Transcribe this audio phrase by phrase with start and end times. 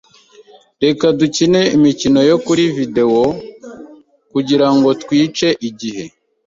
[0.83, 3.23] Reka dukine imikino yo kuri videwo
[4.31, 6.03] kugirango twice igihe.